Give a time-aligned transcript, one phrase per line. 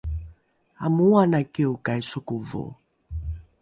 [0.85, 2.63] amooanai kiokai sokovo